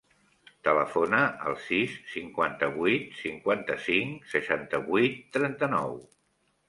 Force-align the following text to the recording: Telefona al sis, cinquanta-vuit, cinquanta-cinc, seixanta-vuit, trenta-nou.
Telefona 0.67 1.17
al 1.49 1.57
sis, 1.65 1.93
cinquanta-vuit, 2.13 3.13
cinquanta-cinc, 3.19 4.27
seixanta-vuit, 4.35 5.21
trenta-nou. 5.39 5.95